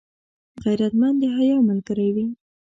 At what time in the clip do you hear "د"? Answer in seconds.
1.21-1.23